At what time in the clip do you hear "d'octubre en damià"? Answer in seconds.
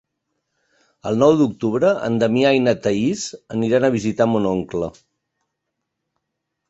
1.41-2.55